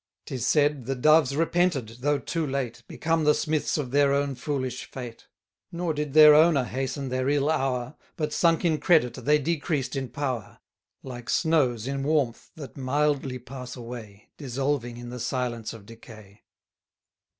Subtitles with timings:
[0.25, 4.85] 'Tis said, the Doves repented, though too late, Become the smiths of their own foolish
[4.89, 5.27] fate:
[5.71, 9.95] Nor did their owner hasten their ill hour; 1270 But, sunk in credit, they decreased
[9.95, 10.57] in power:
[11.03, 16.41] Like snows in warmth that mildly pass away, Dissolving in the silence of decay.